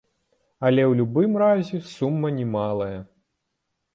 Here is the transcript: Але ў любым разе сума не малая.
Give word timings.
Але 0.67 0.81
ў 0.83 0.93
любым 1.01 1.31
разе 1.43 1.77
сума 1.95 2.33
не 2.39 2.47
малая. 2.57 2.99